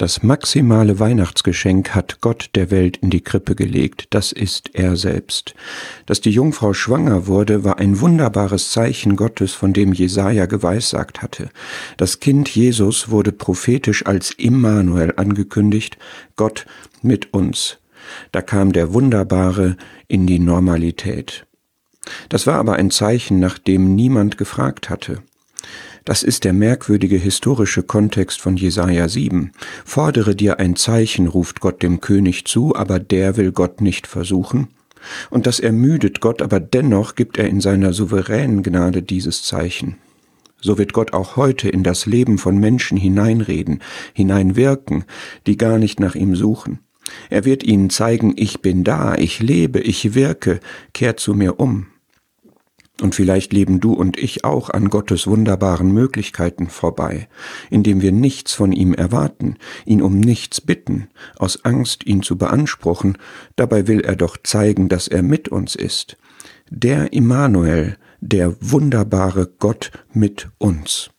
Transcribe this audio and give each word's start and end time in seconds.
Das 0.00 0.22
maximale 0.22 0.98
Weihnachtsgeschenk 0.98 1.94
hat 1.94 2.22
Gott 2.22 2.48
der 2.54 2.70
Welt 2.70 2.96
in 2.96 3.10
die 3.10 3.20
Krippe 3.20 3.54
gelegt, 3.54 4.06
das 4.08 4.32
ist 4.32 4.70
er 4.72 4.96
selbst. 4.96 5.54
Dass 6.06 6.22
die 6.22 6.30
Jungfrau 6.30 6.72
schwanger 6.72 7.26
wurde, 7.26 7.64
war 7.64 7.78
ein 7.78 8.00
wunderbares 8.00 8.70
Zeichen 8.70 9.14
Gottes, 9.14 9.52
von 9.52 9.74
dem 9.74 9.92
Jesaja 9.92 10.46
geweissagt 10.46 11.20
hatte. 11.20 11.50
Das 11.98 12.18
Kind 12.18 12.48
Jesus 12.48 13.10
wurde 13.10 13.30
prophetisch 13.30 14.06
als 14.06 14.30
Immanuel 14.30 15.12
angekündigt, 15.16 15.98
Gott 16.34 16.64
mit 17.02 17.34
uns. 17.34 17.76
Da 18.32 18.40
kam 18.40 18.72
der 18.72 18.94
Wunderbare 18.94 19.76
in 20.08 20.26
die 20.26 20.38
Normalität. 20.38 21.44
Das 22.30 22.46
war 22.46 22.54
aber 22.54 22.76
ein 22.76 22.90
Zeichen, 22.90 23.38
nach 23.38 23.58
dem 23.58 23.96
niemand 23.96 24.38
gefragt 24.38 24.88
hatte. 24.88 25.22
Das 26.04 26.22
ist 26.22 26.44
der 26.44 26.52
merkwürdige 26.52 27.16
historische 27.16 27.82
Kontext 27.82 28.40
von 28.40 28.56
Jesaja 28.56 29.08
7. 29.08 29.52
Fordere 29.84 30.34
dir 30.34 30.58
ein 30.58 30.76
Zeichen, 30.76 31.26
ruft 31.26 31.60
Gott 31.60 31.82
dem 31.82 32.00
König 32.00 32.46
zu, 32.46 32.74
aber 32.74 32.98
der 32.98 33.36
will 33.36 33.52
Gott 33.52 33.80
nicht 33.80 34.06
versuchen. 34.06 34.68
Und 35.30 35.46
das 35.46 35.60
ermüdet 35.60 36.20
Gott, 36.20 36.42
aber 36.42 36.60
dennoch 36.60 37.14
gibt 37.14 37.38
er 37.38 37.48
in 37.48 37.60
seiner 37.60 37.92
souveränen 37.92 38.62
Gnade 38.62 39.02
dieses 39.02 39.42
Zeichen. 39.42 39.96
So 40.60 40.76
wird 40.76 40.92
Gott 40.92 41.12
auch 41.12 41.36
heute 41.36 41.68
in 41.68 41.82
das 41.82 42.06
Leben 42.06 42.36
von 42.36 42.58
Menschen 42.58 42.98
hineinreden, 42.98 43.80
hineinwirken, 44.12 45.04
die 45.46 45.56
gar 45.56 45.78
nicht 45.78 46.00
nach 46.00 46.14
ihm 46.14 46.36
suchen. 46.36 46.80
Er 47.30 47.44
wird 47.44 47.62
ihnen 47.62 47.90
zeigen, 47.90 48.34
ich 48.36 48.60
bin 48.60 48.84
da, 48.84 49.14
ich 49.14 49.40
lebe, 49.40 49.80
ich 49.80 50.14
wirke, 50.14 50.60
kehrt 50.92 51.18
zu 51.18 51.34
mir 51.34 51.58
um. 51.58 51.86
Und 53.00 53.14
vielleicht 53.14 53.52
leben 53.52 53.80
du 53.80 53.92
und 53.92 54.18
ich 54.18 54.44
auch 54.44 54.70
an 54.70 54.90
Gottes 54.90 55.26
wunderbaren 55.26 55.92
Möglichkeiten 55.92 56.68
vorbei, 56.68 57.28
indem 57.70 58.02
wir 58.02 58.12
nichts 58.12 58.52
von 58.52 58.72
ihm 58.72 58.92
erwarten, 58.92 59.56
ihn 59.86 60.02
um 60.02 60.20
nichts 60.20 60.60
bitten, 60.60 61.08
aus 61.36 61.64
Angst, 61.64 62.06
ihn 62.06 62.22
zu 62.22 62.36
beanspruchen, 62.36 63.16
dabei 63.56 63.86
will 63.86 64.00
er 64.00 64.16
doch 64.16 64.36
zeigen, 64.42 64.88
dass 64.88 65.08
er 65.08 65.22
mit 65.22 65.48
uns 65.48 65.74
ist. 65.74 66.18
Der 66.70 67.12
Immanuel, 67.12 67.96
der 68.20 68.54
wunderbare 68.60 69.50
Gott 69.58 69.90
mit 70.12 70.48
uns. 70.58 71.10